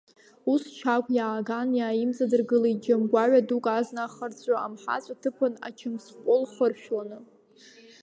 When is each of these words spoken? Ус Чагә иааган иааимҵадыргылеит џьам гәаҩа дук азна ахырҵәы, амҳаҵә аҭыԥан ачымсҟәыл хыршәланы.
Ус 0.51 0.63
Чагә 0.77 1.09
иааган 1.17 1.69
иааимҵадыргылеит 1.79 2.79
џьам 2.83 3.03
гәаҩа 3.11 3.47
дук 3.47 3.65
азна 3.77 4.03
ахырҵәы, 4.05 4.55
амҳаҵә 4.57 5.09
аҭыԥан 5.13 5.53
ачымсҟәыл 5.67 6.43
хыршәланы. 6.53 7.17